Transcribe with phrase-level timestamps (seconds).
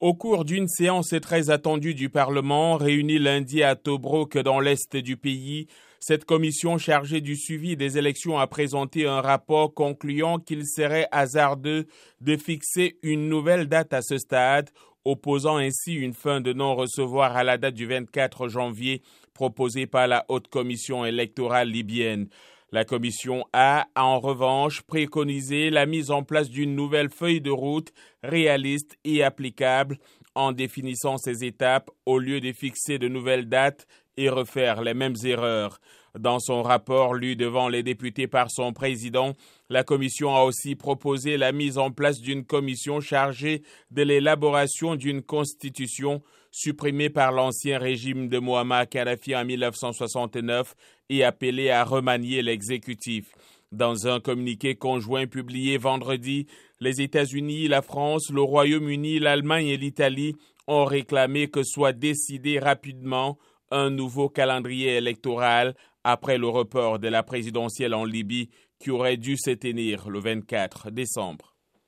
[0.00, 5.16] Au cours d'une séance très attendue du Parlement, réunie lundi à Tobruk dans l'est du
[5.16, 5.68] pays,
[6.00, 11.86] cette commission chargée du suivi des élections a présenté un rapport concluant qu'il serait hasardeux
[12.20, 14.68] de fixer une nouvelle date à ce stade,
[15.06, 19.00] opposant ainsi une fin de non-recevoir à la date du 24 janvier
[19.32, 22.28] proposée par la haute commission électorale libyenne.
[22.72, 27.92] La Commission a, en revanche, préconisé la mise en place d'une nouvelle feuille de route
[28.24, 29.98] réaliste et applicable
[30.34, 35.16] en définissant ces étapes au lieu de fixer de nouvelles dates et refaire les mêmes
[35.24, 35.80] erreurs.
[36.18, 39.34] Dans son rapport lu devant les députés par son président,
[39.68, 45.22] la Commission a aussi proposé la mise en place d'une commission chargée de l'élaboration d'une
[45.22, 50.74] constitution supprimée par l'ancien régime de Muammar Kadhafi en 1969
[51.10, 53.26] et appelée à remanier l'exécutif.
[53.72, 56.46] Dans un communiqué conjoint publié vendredi,
[56.80, 60.34] les États-Unis, la France, le Royaume-Uni, l'Allemagne et l'Italie
[60.66, 63.36] ont réclamé que soit décidé rapidement
[63.70, 69.36] un nouveau calendrier électoral après le report de la présidentielle en Libye qui aurait dû
[69.36, 71.55] se tenir le 24 décembre.